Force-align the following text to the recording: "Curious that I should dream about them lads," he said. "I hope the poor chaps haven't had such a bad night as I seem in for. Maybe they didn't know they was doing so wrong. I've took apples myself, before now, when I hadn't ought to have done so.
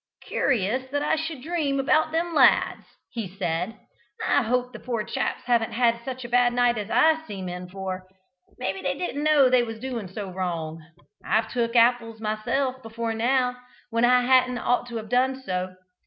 "Curious 0.23 0.89
that 0.89 1.03
I 1.03 1.15
should 1.15 1.43
dream 1.43 1.79
about 1.79 2.11
them 2.11 2.33
lads," 2.33 2.87
he 3.11 3.27
said. 3.27 3.77
"I 4.27 4.41
hope 4.41 4.73
the 4.73 4.79
poor 4.79 5.03
chaps 5.03 5.43
haven't 5.45 5.73
had 5.73 6.03
such 6.03 6.25
a 6.25 6.29
bad 6.29 6.53
night 6.53 6.79
as 6.79 6.89
I 6.89 7.23
seem 7.27 7.47
in 7.47 7.69
for. 7.69 8.07
Maybe 8.57 8.81
they 8.81 8.97
didn't 8.97 9.23
know 9.23 9.47
they 9.47 9.61
was 9.61 9.77
doing 9.79 10.07
so 10.07 10.31
wrong. 10.31 10.83
I've 11.23 11.49
took 11.51 11.75
apples 11.75 12.19
myself, 12.19 12.81
before 12.81 13.13
now, 13.13 13.57
when 13.91 14.03
I 14.03 14.21
hadn't 14.23 14.57
ought 14.57 14.87
to 14.87 14.95
have 14.95 15.07
done 15.09 15.39
so. 15.39 15.75